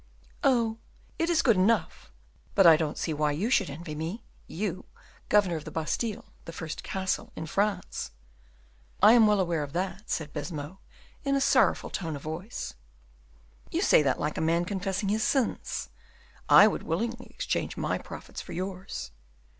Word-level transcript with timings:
"Oh, 0.43 0.79
it 1.19 1.29
is 1.29 1.43
good 1.43 1.57
enough; 1.57 2.11
but 2.55 2.65
I 2.65 2.75
don't 2.75 2.97
see 2.97 3.13
why 3.13 3.33
you 3.33 3.51
should 3.51 3.69
envy 3.69 3.93
me; 3.93 4.23
you, 4.47 4.85
governor 5.29 5.57
of 5.57 5.63
the 5.63 5.69
Bastile, 5.69 6.25
the 6.45 6.51
first 6.51 6.81
castle 6.81 7.31
in 7.35 7.45
France." 7.45 8.09
"I 9.03 9.13
am 9.13 9.27
well 9.27 9.39
aware 9.39 9.61
of 9.61 9.73
that," 9.73 10.09
said 10.09 10.33
Baisemeaux, 10.33 10.79
in 11.23 11.35
a 11.35 11.39
sorrowful 11.39 11.91
tone 11.91 12.15
of 12.15 12.23
voice. 12.23 12.73
"You 13.69 13.83
say 13.83 14.01
that 14.01 14.19
like 14.19 14.39
a 14.39 14.41
man 14.41 14.65
confessing 14.65 15.09
his 15.09 15.21
sins. 15.23 15.91
I 16.49 16.65
would 16.67 16.81
willingly 16.81 17.27
exchange 17.29 17.77
my 17.77 17.99
profits 17.99 18.41
for 18.41 18.53
yours." 18.53 19.11